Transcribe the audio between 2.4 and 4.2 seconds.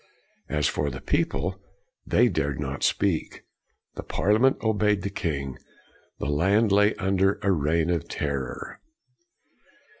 not speak. The